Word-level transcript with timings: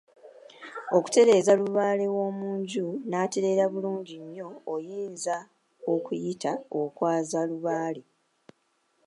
Okutereeza 0.97 1.51
Lubaale 1.59 2.05
w’omu 2.15 2.47
nju 2.59 2.87
n’atereera 3.09 3.65
bulungi 3.73 4.15
nnyo 4.23 4.47
oyinza 4.73 5.35
ku 5.81 5.87
okuyita 5.97 6.51
Okwaaza 6.81 7.39
Lubaale. 7.49 8.01